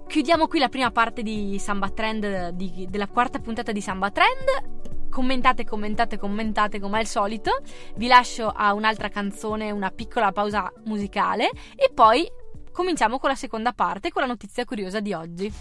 Chiudiamo 0.09 0.47
qui 0.47 0.57
la 0.57 0.69
prima 0.69 0.89
parte 0.89 1.21
di 1.21 1.59
Samba 1.59 1.87
Trend, 1.91 2.49
di, 2.49 2.87
della 2.89 3.07
quarta 3.07 3.37
puntata 3.37 3.71
di 3.71 3.79
Samba 3.79 4.09
Trend. 4.09 5.07
Commentate, 5.07 5.65
commentate, 5.65 6.17
commentate 6.17 6.79
come 6.79 6.97
al 6.97 7.05
solito. 7.05 7.61
Vi 7.95 8.07
lascio 8.07 8.47
a 8.47 8.73
un'altra 8.73 9.09
canzone, 9.09 9.69
una 9.69 9.91
piccola 9.91 10.31
pausa 10.31 10.73
musicale 10.85 11.51
e 11.75 11.91
poi 11.93 12.27
cominciamo 12.71 13.19
con 13.19 13.29
la 13.29 13.35
seconda 13.35 13.71
parte, 13.71 14.09
con 14.09 14.23
la 14.23 14.27
notizia 14.27 14.65
curiosa 14.65 14.99
di 14.99 15.13
oggi. 15.13 15.53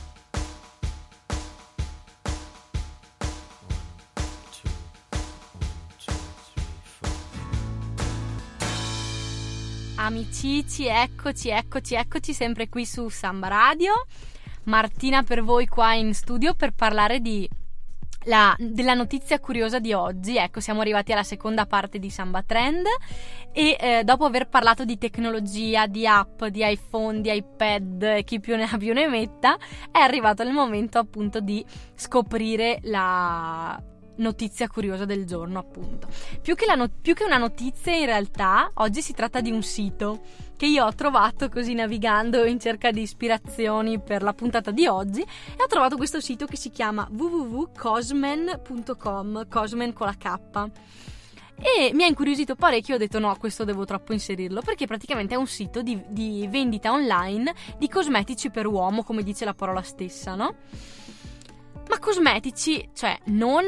Amicici, 9.96 10.86
eccoci, 10.86 11.50
eccoci, 11.50 11.94
eccoci 11.94 12.32
sempre 12.32 12.70
qui 12.70 12.86
su 12.86 13.10
Samba 13.10 13.48
Radio. 13.48 13.92
Martina 14.68 15.22
per 15.22 15.42
voi 15.42 15.66
qua 15.66 15.94
in 15.94 16.14
studio 16.14 16.54
per 16.54 16.72
parlare 16.72 17.20
di 17.20 17.48
la, 18.24 18.54
della 18.58 18.94
notizia 18.94 19.40
curiosa 19.40 19.78
di 19.78 19.92
oggi. 19.92 20.36
Ecco, 20.36 20.60
siamo 20.60 20.80
arrivati 20.80 21.12
alla 21.12 21.22
seconda 21.22 21.66
parte 21.66 21.98
di 21.98 22.10
Samba 22.10 22.42
Trend 22.42 22.84
e 23.52 23.76
eh, 23.80 24.04
dopo 24.04 24.24
aver 24.24 24.48
parlato 24.48 24.84
di 24.84 24.98
tecnologia, 24.98 25.86
di 25.86 26.06
app, 26.06 26.44
di 26.44 26.60
iPhone, 26.62 27.20
di 27.22 27.34
iPad, 27.34 28.22
chi 28.24 28.40
più 28.40 28.56
ne 28.56 28.68
ha 28.70 28.76
più 28.76 28.92
ne 28.92 29.08
metta, 29.08 29.56
è 29.90 29.98
arrivato 29.98 30.42
il 30.42 30.52
momento 30.52 30.98
appunto 30.98 31.40
di 31.40 31.64
scoprire 31.94 32.78
la 32.82 33.80
notizia 34.18 34.68
curiosa 34.68 35.04
del 35.04 35.26
giorno, 35.26 35.58
appunto. 35.58 36.06
Più 36.40 36.54
che, 36.54 36.72
no- 36.74 36.88
più 36.88 37.12
che, 37.14 37.24
una 37.24 37.38
notizia, 37.38 37.94
in 37.94 38.06
realtà, 38.06 38.70
oggi 38.74 39.02
si 39.02 39.12
tratta 39.12 39.40
di 39.40 39.50
un 39.50 39.62
sito 39.62 40.20
che 40.56 40.66
io 40.66 40.84
ho 40.84 40.94
trovato 40.94 41.48
così 41.48 41.74
navigando 41.74 42.44
in 42.44 42.58
cerca 42.58 42.90
di 42.90 43.02
ispirazioni 43.02 44.00
per 44.00 44.22
la 44.22 44.34
puntata 44.34 44.72
di 44.72 44.86
oggi 44.86 45.22
e 45.22 45.62
ho 45.62 45.66
trovato 45.66 45.96
questo 45.96 46.20
sito 46.20 46.46
che 46.46 46.56
si 46.56 46.70
chiama 46.70 47.08
www.cosmen.com, 47.10 49.48
Cosmen 49.48 49.92
con 49.92 50.06
la 50.06 50.16
K. 50.16 50.70
E 51.60 51.90
mi 51.92 52.04
ha 52.04 52.06
incuriosito 52.06 52.54
parecchio, 52.54 52.94
ho 52.94 52.98
detto 52.98 53.18
no, 53.18 53.34
questo 53.36 53.64
devo 53.64 53.84
troppo 53.84 54.12
inserirlo, 54.12 54.60
perché 54.60 54.86
praticamente 54.86 55.34
è 55.34 55.36
un 55.36 55.48
sito 55.48 55.82
di, 55.82 56.00
di 56.08 56.46
vendita 56.48 56.92
online 56.92 57.52
di 57.78 57.88
cosmetici 57.88 58.50
per 58.50 58.66
uomo, 58.66 59.02
come 59.02 59.24
dice 59.24 59.44
la 59.44 59.54
parola 59.54 59.82
stessa, 59.82 60.36
no? 60.36 60.54
Cosmetici, 62.08 62.88
cioè 62.94 63.18
non 63.26 63.64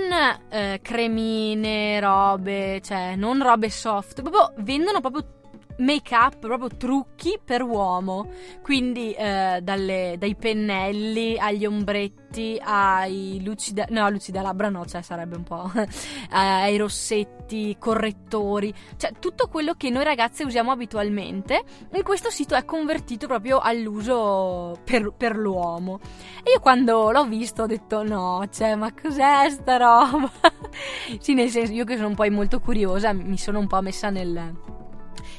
eh, 0.49 0.80
cremine, 0.82 2.00
robe, 2.00 2.80
cioè 2.82 3.14
non 3.14 3.42
robe 3.42 3.68
soft, 3.68 4.23
proprio 4.23 4.54
vendono 4.64 5.02
proprio 5.02 5.39
make 5.80 6.14
up, 6.14 6.38
proprio 6.38 6.68
trucchi 6.68 7.38
per 7.42 7.62
uomo. 7.62 8.28
Quindi 8.62 9.12
eh, 9.12 9.60
dalle, 9.62 10.16
dai 10.18 10.34
pennelli 10.34 11.38
agli 11.38 11.66
ombretti 11.66 12.60
ai 12.62 13.40
lucida, 13.44 13.87
no, 13.90 14.08
lucida 14.08 14.40
labbra 14.40 14.68
no, 14.68 14.87
cioè 14.87 15.02
sarebbe 15.02 15.37
un 15.37 15.42
po' 15.42 15.70
ai 16.30 16.76
rossetti, 16.76 17.76
correttori, 17.78 18.72
cioè 18.96 19.12
tutto 19.18 19.49
quello 19.49 19.75
che 19.75 19.90
noi 19.90 20.04
ragazze 20.04 20.44
usiamo 20.44 20.70
abitualmente. 20.70 21.62
In 21.92 22.02
questo 22.02 22.30
sito 22.30 22.54
è 22.54 22.64
convertito 22.64 23.26
proprio 23.26 23.58
all'uso 23.58 24.78
per, 24.84 25.12
per 25.16 25.37
l'uomo. 25.37 25.99
E 26.44 26.52
io 26.52 26.60
quando 26.60 27.10
l'ho 27.10 27.25
visto 27.25 27.62
ho 27.62 27.66
detto 27.66 28.02
no, 28.02 28.46
cioè 28.50 28.76
ma 28.76 28.92
cos'è 28.94 29.50
sta 29.50 29.76
roba? 29.76 30.30
sì, 31.18 31.34
nel 31.34 31.50
senso 31.50 31.72
io 31.72 31.84
che 31.84 31.96
sono 31.96 32.14
poi 32.14 32.30
molto 32.30 32.60
curiosa 32.60 33.12
mi 33.12 33.38
sono 33.38 33.58
un 33.58 33.66
po' 33.66 33.80
messa 33.80 34.10
nel 34.10 34.78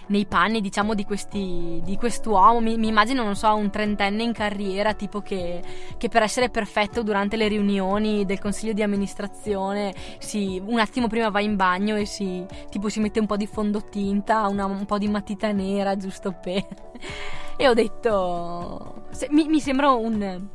nei 0.08 0.26
panni, 0.26 0.62
diciamo, 0.62 0.94
di, 0.94 1.06
questi, 1.06 1.82
di 1.84 1.96
quest'uomo. 1.98 2.60
Mi, 2.60 2.78
mi, 2.78 2.88
immagino, 2.88 3.24
non 3.24 3.36
so, 3.36 3.54
un 3.56 3.70
trentenne 3.70 4.24
in 4.24 4.34
carriera, 4.34 4.94
tipo 4.94 5.22
che, 5.22 5.62
che, 5.98 6.10
per 6.10 6.24
essere 6.24 6.50
perfetto 6.50 7.04
durante 7.04 7.38
le 7.38 7.48
riunioni 7.48 8.26
del 8.26 8.40
consiglio 8.40 8.74
di 8.74 8.84
amministrazione 8.84 9.94
si, 10.20 10.62
un 10.64 10.80
attimo 10.80 11.08
prima 11.08 11.30
va 11.30 11.42
in 11.42 11.56
bagno 11.56 11.96
e 11.96 12.06
si, 12.06 12.46
tipo, 12.70 12.90
si 12.90 13.00
mette 13.00 13.20
un 13.20 13.26
po' 13.26 13.38
di 13.38 13.48
fondotinta, 13.48 14.48
una, 14.48 14.66
un 14.66 14.86
po' 14.86 14.98
di 14.98 15.08
matita 15.08 15.52
nera, 15.52 15.96
giusto 15.96 16.32
per... 16.32 16.66
e 17.58 17.68
ho 17.68 17.74
detto... 17.74 19.06
Se, 19.12 19.28
mi, 19.30 19.48
mi 19.48 19.60
sembra 19.60 19.92
un 19.92 20.50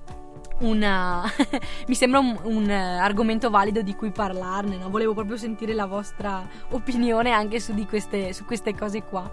una... 0.59 1.23
mi 1.87 1.95
sembra 1.95 2.19
un, 2.21 2.39
un, 2.45 2.71
argomento 2.71 3.51
valido 3.51 3.83
di 3.83 3.95
cui 3.95 4.11
parlarne, 4.11 4.77
no? 4.77 4.89
volevo 4.91 5.15
proprio 5.15 5.37
sentire 5.37 5.75
la 5.75 5.87
vostra 5.87 6.47
opinione 6.71 7.31
anche 7.31 7.61
su, 7.61 7.75
queste, 7.87 8.33
su 8.33 8.45
queste, 8.45 8.75
cose 8.75 9.03
qua. 9.03 9.31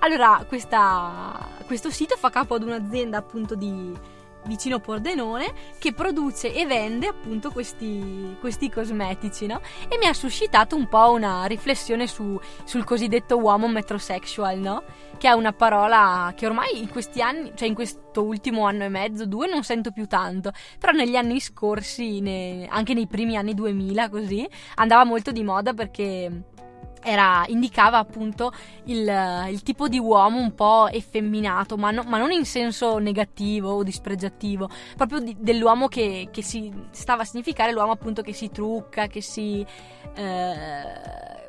Allora, 0.00 0.44
questa, 0.46 1.48
questo 1.66 1.90
sito 1.90 2.16
fa 2.16 2.30
capo 2.30 2.54
ad 2.54 2.62
un'azienda 2.62 3.18
appunto 3.18 3.54
di 3.54 4.16
vicino 4.44 4.78
Pordenone 4.78 5.52
che 5.78 5.92
produce 5.92 6.52
e 6.54 6.66
vende 6.66 7.06
appunto 7.06 7.50
questi, 7.50 8.36
questi 8.40 8.70
cosmetici 8.70 9.46
no? 9.46 9.60
e 9.88 9.98
mi 9.98 10.06
ha 10.06 10.12
suscitato 10.12 10.76
un 10.76 10.88
po' 10.88 11.12
una 11.12 11.44
riflessione 11.44 12.06
su, 12.06 12.38
sul 12.64 12.84
cosiddetto 12.84 13.38
uomo 13.38 13.68
metrosexual 13.68 14.58
no? 14.58 14.82
che 15.18 15.28
è 15.28 15.32
una 15.32 15.52
parola 15.52 16.32
che 16.36 16.46
ormai 16.46 16.80
in 16.80 16.88
questi 16.88 17.20
anni 17.20 17.52
cioè 17.54 17.68
in 17.68 17.74
questo 17.74 18.22
ultimo 18.22 18.64
anno 18.64 18.84
e 18.84 18.88
mezzo 18.88 19.26
due 19.26 19.48
non 19.48 19.62
sento 19.62 19.90
più 19.90 20.06
tanto 20.06 20.52
però 20.78 20.92
negli 20.92 21.16
anni 21.16 21.40
scorsi 21.40 22.20
ne, 22.20 22.66
anche 22.68 22.94
nei 22.94 23.06
primi 23.06 23.36
anni 23.36 23.54
2000 23.54 24.08
così 24.08 24.48
andava 24.76 25.04
molto 25.04 25.32
di 25.32 25.42
moda 25.42 25.74
perché 25.74 26.56
era, 27.02 27.44
indicava 27.48 27.98
appunto 27.98 28.52
il, 28.84 29.46
il, 29.50 29.62
tipo 29.62 29.88
di 29.88 29.98
uomo 29.98 30.38
un 30.38 30.54
po' 30.54 30.88
effeminato, 30.88 31.76
ma, 31.76 31.90
no, 31.90 32.02
ma, 32.02 32.18
non 32.18 32.30
in 32.30 32.44
senso 32.44 32.98
negativo 32.98 33.70
o 33.70 33.82
dispregiativo, 33.82 34.68
proprio 34.96 35.20
di, 35.20 35.36
dell'uomo 35.38 35.88
che, 35.88 36.28
che, 36.30 36.42
si 36.42 36.72
stava 36.90 37.22
a 37.22 37.24
significare 37.24 37.72
l'uomo 37.72 37.92
appunto 37.92 38.22
che 38.22 38.32
si 38.32 38.50
trucca, 38.50 39.06
che 39.06 39.20
si... 39.20 39.64
Eh, 40.14 41.46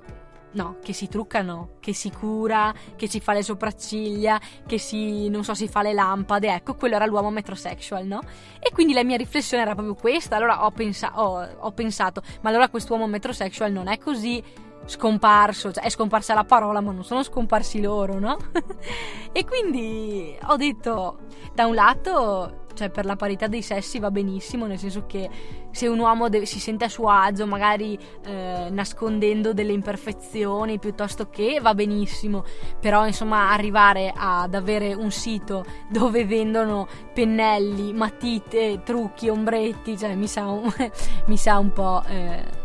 no, 0.51 0.77
che 0.81 0.93
si 0.93 1.07
trucca 1.07 1.41
no, 1.41 1.75
che 1.79 1.93
si 1.93 2.09
cura, 2.11 2.73
che 2.95 3.07
si 3.07 3.19
fa 3.19 3.33
le 3.33 3.43
sopracciglia, 3.43 4.39
che 4.65 4.79
si, 4.79 5.29
non 5.29 5.43
so, 5.43 5.53
si 5.53 5.67
fa 5.67 5.81
le 5.81 5.93
lampade, 5.93 6.53
ecco, 6.53 6.75
quello 6.75 6.95
era 6.95 7.05
l'uomo 7.05 7.29
metrosexual, 7.29 8.05
no? 8.05 8.21
E 8.59 8.71
quindi 8.71 8.93
la 8.93 9.03
mia 9.03 9.17
riflessione 9.17 9.63
era 9.63 9.73
proprio 9.73 9.95
questa, 9.95 10.37
allora 10.37 10.65
ho, 10.65 10.71
pensa- 10.71 11.11
ho, 11.15 11.47
ho 11.59 11.71
pensato, 11.71 12.21
ma 12.41 12.49
allora 12.49 12.69
quest'uomo 12.69 13.07
metrosexual 13.07 13.71
non 13.71 13.87
è 13.87 13.97
così 13.97 14.43
scomparso, 14.89 15.71
cioè 15.71 15.83
è 15.83 15.89
scomparsa 15.89 16.33
la 16.33 16.43
parola, 16.43 16.81
ma 16.81 16.91
non 16.91 17.03
sono 17.03 17.23
scomparsi 17.23 17.79
loro, 17.79 18.17
no? 18.19 18.37
e 19.31 19.45
quindi 19.45 20.35
ho 20.47 20.55
detto, 20.55 21.19
da 21.53 21.67
un 21.67 21.75
lato, 21.75 22.65
cioè 22.73 22.89
per 22.89 23.05
la 23.05 23.15
parità 23.15 23.45
dei 23.47 23.61
sessi 23.61 23.99
va 23.99 24.09
benissimo, 24.09 24.65
nel 24.65 24.79
senso 24.79 25.05
che 25.05 25.29
se 25.69 25.87
un 25.87 25.99
uomo 25.99 26.27
deve, 26.27 26.47
si 26.47 26.59
sente 26.59 26.85
a 26.85 26.89
suo 26.89 27.07
agio, 27.07 27.45
magari 27.45 27.97
eh, 28.25 28.67
nascondendo 28.71 29.53
delle 29.53 29.73
imperfezioni 29.73 30.79
piuttosto 30.79 31.29
che 31.29 31.59
va 31.61 31.75
benissimo, 31.75 32.43
però 32.79 33.05
insomma 33.05 33.51
arrivare 33.51 34.11
ad 34.15 34.55
avere 34.55 34.95
un 34.95 35.11
sito 35.11 35.65
dove 35.87 36.25
vendono 36.25 36.87
pennelli, 37.13 37.93
matite, 37.93 38.81
trucchi, 38.83 39.29
ombretti, 39.29 39.97
cioè 39.97 40.15
mi 40.15 40.27
sa 40.27 40.47
un, 40.47 40.73
mi 41.27 41.37
sa 41.37 41.59
un 41.59 41.71
po'... 41.71 42.01
Eh, 42.07 42.58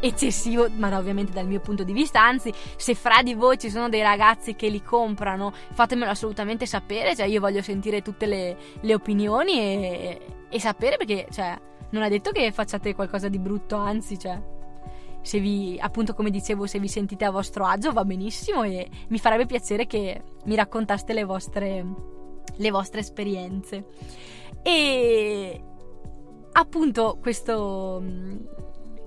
eccessivo, 0.00 0.68
ma 0.76 0.96
ovviamente 0.96 1.32
dal 1.32 1.46
mio 1.46 1.60
punto 1.60 1.84
di 1.84 1.92
vista, 1.92 2.22
anzi 2.22 2.52
se 2.76 2.94
fra 2.94 3.22
di 3.22 3.34
voi 3.34 3.58
ci 3.58 3.70
sono 3.70 3.88
dei 3.88 4.02
ragazzi 4.02 4.56
che 4.56 4.68
li 4.68 4.82
comprano 4.82 5.52
fatemelo 5.72 6.10
assolutamente 6.10 6.66
sapere, 6.66 7.14
cioè 7.14 7.26
io 7.26 7.40
voglio 7.40 7.62
sentire 7.62 8.02
tutte 8.02 8.26
le, 8.26 8.56
le 8.80 8.94
opinioni 8.94 9.58
e, 9.58 10.20
e, 10.48 10.60
sapere 10.60 10.96
perché 10.96 11.26
cioè, 11.30 11.56
non 11.90 12.02
è 12.02 12.08
detto 12.08 12.32
che 12.32 12.50
facciate 12.50 12.94
qualcosa 12.94 13.28
di 13.28 13.38
brutto, 13.38 13.76
anzi 13.76 14.18
cioè 14.18 14.40
se 15.22 15.38
vi, 15.38 15.78
appunto 15.78 16.14
come 16.14 16.30
dicevo, 16.30 16.66
se 16.66 16.78
vi 16.78 16.88
sentite 16.88 17.26
a 17.26 17.30
vostro 17.30 17.66
agio 17.66 17.92
va 17.92 18.04
benissimo 18.04 18.62
e 18.62 18.88
mi 19.08 19.18
farebbe 19.18 19.44
piacere 19.44 19.86
che 19.86 20.22
mi 20.44 20.54
raccontaste 20.54 21.12
le 21.12 21.24
vostre, 21.24 21.84
le 22.56 22.70
vostre 22.70 23.00
esperienze. 23.00 23.84
E 24.62 25.62
appunto 26.52 27.18
questo 27.20 28.02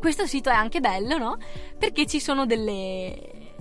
questo 0.03 0.25
sito 0.25 0.49
è 0.49 0.53
anche 0.53 0.81
bello, 0.81 1.17
no? 1.17 1.37
Perché 1.79 2.05
ci 2.05 2.19
sono 2.19 2.45
delle... 2.45 3.53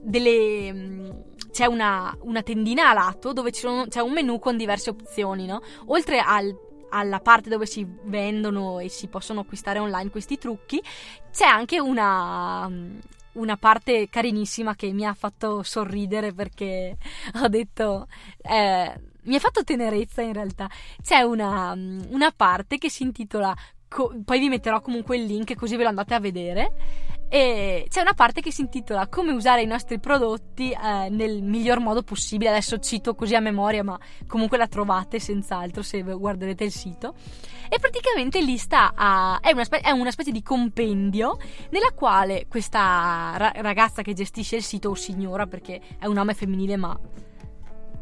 delle 0.00 0.72
mm, 0.72 1.10
c'è 1.50 1.66
una, 1.66 2.16
una, 2.22 2.42
tendina 2.42 2.88
a 2.88 2.94
lato 2.94 3.34
dove 3.34 3.52
sono, 3.52 3.84
c'è 3.86 4.00
un 4.00 4.12
menu 4.12 4.38
con 4.38 4.56
diverse 4.56 4.88
opzioni, 4.88 5.44
no? 5.44 5.60
Oltre 5.88 6.20
al, 6.20 6.56
alla 6.88 7.20
parte 7.20 7.50
dove 7.50 7.66
si 7.66 7.86
vendono 8.04 8.78
e 8.78 8.88
si 8.88 9.08
possono 9.08 9.40
acquistare 9.40 9.78
online 9.78 10.08
questi 10.08 10.38
trucchi, 10.38 10.82
c'è 11.30 11.44
anche 11.44 11.78
una, 11.80 12.66
mm, 12.66 12.98
una 13.32 13.58
parte 13.58 14.08
carinissima 14.08 14.74
che 14.74 14.90
mi 14.92 15.04
ha 15.04 15.12
fatto 15.12 15.62
sorridere 15.62 16.32
perché 16.32 16.96
ho 17.42 17.48
detto... 17.48 18.06
Eh, 18.40 19.10
mi 19.24 19.36
ha 19.36 19.38
fatto 19.38 19.62
tenerezza 19.62 20.20
in 20.20 20.32
realtà. 20.32 20.68
C'è 21.00 21.20
una, 21.20 21.76
mm, 21.76 22.04
una 22.08 22.32
parte 22.34 22.78
che 22.78 22.90
si 22.90 23.04
intitola 23.04 23.54
co- 23.92 24.12
poi 24.24 24.38
vi 24.38 24.48
metterò 24.48 24.80
comunque 24.80 25.16
il 25.16 25.24
link 25.24 25.54
così 25.54 25.76
ve 25.76 25.82
lo 25.82 25.90
andate 25.90 26.14
a 26.14 26.20
vedere. 26.20 26.72
E 27.28 27.86
c'è 27.88 28.02
una 28.02 28.12
parte 28.12 28.42
che 28.42 28.52
si 28.52 28.60
intitola 28.60 29.08
Come 29.08 29.32
usare 29.32 29.62
i 29.62 29.66
nostri 29.66 29.98
prodotti 29.98 30.70
eh, 30.70 31.08
nel 31.08 31.42
miglior 31.42 31.78
modo 31.80 32.02
possibile. 32.02 32.50
Adesso 32.50 32.78
cito 32.78 33.14
così 33.14 33.34
a 33.34 33.40
memoria, 33.40 33.82
ma 33.82 33.98
comunque 34.26 34.58
la 34.58 34.66
trovate 34.66 35.18
senz'altro 35.18 35.82
se 35.82 36.02
guarderete 36.02 36.64
il 36.64 36.72
sito. 36.72 37.14
E 37.70 37.78
praticamente 37.78 38.42
lì 38.42 38.58
sta 38.58 38.92
a, 38.94 39.40
è, 39.40 39.50
una 39.52 39.64
è, 39.80 39.90
una 39.92 40.10
specie 40.10 40.30
di 40.30 40.42
compendio 40.42 41.38
nella 41.70 41.92
quale 41.94 42.44
questa 42.48 43.32
ra- 43.38 43.52
ragazza 43.54 44.02
che 44.02 44.12
gestisce 44.12 44.56
il 44.56 44.62
sito, 44.62 44.90
o 44.90 44.94
signora 44.94 45.46
perché 45.46 45.80
è 45.98 46.04
un 46.04 46.14
nome 46.14 46.34
femminile, 46.34 46.76
ma 46.76 46.98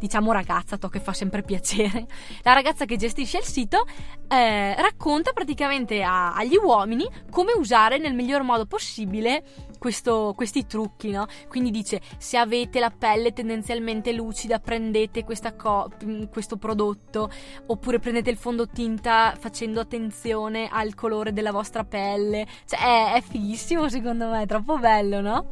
diciamo 0.00 0.32
ragazza, 0.32 0.78
to 0.78 0.88
che 0.88 0.98
fa 0.98 1.12
sempre 1.12 1.42
piacere, 1.42 2.06
la 2.42 2.54
ragazza 2.54 2.86
che 2.86 2.96
gestisce 2.96 3.38
il 3.38 3.44
sito 3.44 3.84
eh, 4.26 4.74
racconta 4.74 5.32
praticamente 5.32 6.02
a, 6.02 6.34
agli 6.34 6.56
uomini 6.56 7.06
come 7.30 7.52
usare 7.52 7.98
nel 7.98 8.14
miglior 8.14 8.42
modo 8.42 8.64
possibile 8.64 9.44
questo, 9.80 10.34
questi 10.36 10.66
trucchi, 10.66 11.10
no? 11.10 11.26
Quindi 11.48 11.70
dice 11.70 12.02
se 12.18 12.36
avete 12.36 12.78
la 12.80 12.90
pelle 12.90 13.32
tendenzialmente 13.32 14.12
lucida 14.12 14.58
prendete 14.58 15.24
co- 15.56 15.90
mm, 16.04 16.24
questo 16.30 16.58
prodotto 16.58 17.30
oppure 17.66 17.98
prendete 17.98 18.28
il 18.28 18.36
fondotinta 18.36 19.34
facendo 19.38 19.80
attenzione 19.80 20.68
al 20.70 20.94
colore 20.94 21.32
della 21.32 21.50
vostra 21.50 21.82
pelle. 21.84 22.46
Cioè 22.66 22.78
è, 22.78 23.12
è 23.14 23.22
fighissimo 23.22 23.88
secondo 23.88 24.28
me, 24.28 24.42
è 24.42 24.46
troppo 24.46 24.78
bello, 24.78 25.22
no? 25.22 25.48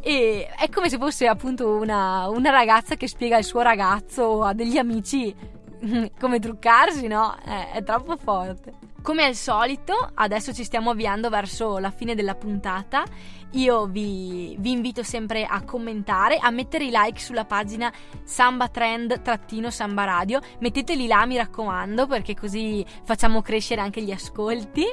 E 0.00 0.48
è 0.58 0.68
come 0.68 0.88
se 0.88 0.98
fosse 0.98 1.28
appunto 1.28 1.76
una, 1.76 2.28
una 2.28 2.50
ragazza 2.50 2.96
che 2.96 3.06
spiega 3.06 3.36
al 3.36 3.44
suo 3.44 3.60
ragazzo 3.60 4.22
o 4.24 4.42
a 4.42 4.54
degli 4.54 4.76
amici 4.76 5.32
come 6.18 6.40
truccarsi, 6.40 7.06
no? 7.06 7.36
È, 7.44 7.70
è 7.74 7.82
troppo 7.84 8.16
forte. 8.16 8.72
Come 9.08 9.24
al 9.24 9.34
solito, 9.34 10.10
adesso 10.16 10.52
ci 10.52 10.64
stiamo 10.64 10.90
avviando 10.90 11.30
verso 11.30 11.78
la 11.78 11.90
fine 11.90 12.14
della 12.14 12.34
puntata. 12.34 13.04
Io 13.52 13.86
vi, 13.86 14.54
vi 14.58 14.70
invito 14.70 15.02
sempre 15.02 15.46
a 15.46 15.62
commentare, 15.64 16.36
a 16.36 16.50
mettere 16.50 16.84
i 16.84 16.90
like 16.92 17.18
sulla 17.18 17.46
pagina 17.46 17.90
Samba 18.22 18.68
Trend-Samba 18.68 20.04
Radio. 20.04 20.40
Metteteli 20.58 21.06
là, 21.06 21.24
mi 21.24 21.38
raccomando, 21.38 22.06
perché 22.06 22.34
così 22.34 22.84
facciamo 23.04 23.40
crescere 23.40 23.80
anche 23.80 24.02
gli 24.02 24.12
ascolti 24.12 24.84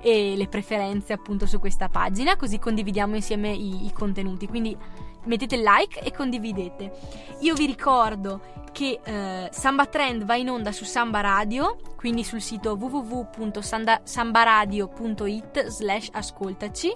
e 0.00 0.34
le 0.36 0.46
preferenze 0.46 1.12
appunto 1.12 1.44
su 1.44 1.58
questa 1.58 1.88
pagina, 1.88 2.36
così 2.36 2.60
condividiamo 2.60 3.16
insieme 3.16 3.50
i, 3.50 3.86
i 3.86 3.92
contenuti. 3.92 4.46
Quindi 4.46 4.76
mettete 5.24 5.56
like 5.56 6.00
e 6.00 6.12
condividete. 6.12 6.92
Io 7.40 7.54
vi 7.54 7.66
ricordo 7.66 8.52
che 8.72 9.00
eh, 9.02 9.48
Samba 9.52 9.86
Trend 9.86 10.24
va 10.24 10.34
in 10.34 10.50
onda 10.50 10.72
su 10.72 10.84
Samba 10.84 11.20
Radio, 11.20 11.78
quindi 11.96 12.24
sul 12.24 12.40
sito 12.40 12.76
www.sambaradio.it 12.78 15.66
slash 15.66 16.08
ascoltaci 16.12 16.92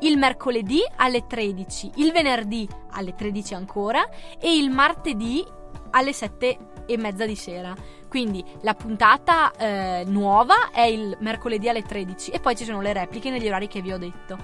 il 0.00 0.16
mercoledì 0.16 0.80
alle 0.96 1.26
13, 1.26 1.92
il 1.96 2.12
venerdì 2.12 2.68
alle 2.92 3.14
13 3.14 3.54
ancora 3.54 4.08
e 4.38 4.56
il 4.56 4.70
martedì 4.70 5.44
alle 5.90 6.12
7 6.12 6.58
e 6.86 6.96
mezza 6.96 7.26
di 7.26 7.34
sera. 7.34 7.74
Quindi 8.08 8.42
la 8.62 8.74
puntata 8.74 9.52
eh, 9.52 10.04
nuova 10.06 10.70
è 10.70 10.82
il 10.82 11.16
mercoledì 11.20 11.68
alle 11.68 11.82
13 11.82 12.30
e 12.30 12.40
poi 12.40 12.56
ci 12.56 12.64
sono 12.64 12.80
le 12.80 12.92
repliche 12.92 13.30
negli 13.30 13.46
orari 13.46 13.68
che 13.68 13.82
vi 13.82 13.92
ho 13.92 13.98
detto. 13.98 14.38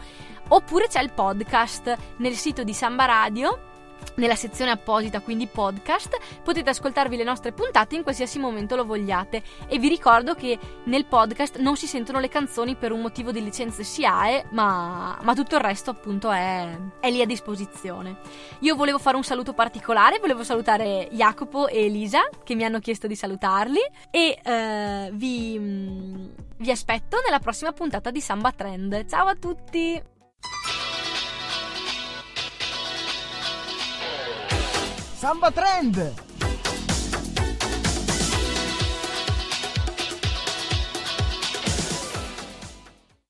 Oppure 0.49 0.89
c'è 0.89 1.03
il 1.03 1.13
podcast 1.13 1.97
nel 2.19 2.35
sito 2.35 2.65
di 2.65 2.75
Samba 2.75 3.05
Radio 3.05 3.73
nella 4.17 4.37
sezione 4.37 4.71
apposita, 4.71 5.21
quindi 5.21 5.47
podcast, 5.47 6.17
potete 6.43 6.71
ascoltarvi 6.71 7.17
le 7.17 7.25
nostre 7.25 7.53
puntate 7.53 7.97
in 7.97 8.03
qualsiasi 8.03 8.39
momento 8.39 8.77
lo 8.77 8.85
vogliate. 8.85 9.43
E 9.67 9.79
vi 9.79 9.89
ricordo 9.89 10.35
che 10.35 10.59
nel 10.85 11.07
podcast 11.07 11.59
non 11.59 11.77
si 11.77 11.87
sentono 11.87 12.21
le 12.21 12.29
canzoni 12.29 12.77
per 12.77 12.93
un 12.93 13.01
motivo 13.01 13.33
di 13.33 13.43
licenze 13.43 13.83
SIAE, 13.83 14.47
ma, 14.51 15.19
ma 15.23 15.35
tutto 15.35 15.57
il 15.57 15.63
resto 15.63 15.91
appunto 15.91 16.31
è, 16.31 16.79
è, 17.01 17.11
lì 17.11 17.21
a 17.23 17.27
disposizione. 17.27 18.19
Io 18.61 18.77
volevo 18.77 18.99
fare 18.99 19.17
un 19.17 19.25
saluto 19.25 19.53
particolare, 19.53 20.19
volevo 20.19 20.45
salutare 20.45 21.09
Jacopo 21.13 21.67
e 21.69 21.87
Elisa 21.87 22.29
che 22.45 22.55
mi 22.55 22.65
hanno 22.65 22.79
chiesto 22.79 23.07
di 23.07 23.17
salutarli 23.17 23.81
e 24.11 24.39
uh, 24.45 25.15
vi, 25.15 25.59
vi 26.57 26.71
aspetto 26.71 27.19
nella 27.25 27.39
prossima 27.39 27.73
puntata 27.73 28.11
di 28.11 28.21
Samba 28.21 28.53
Trend. 28.53 29.07
Ciao 29.07 29.27
a 29.27 29.35
tutti! 29.35 30.14
Samba 35.25 35.51
Trend! 35.51 36.34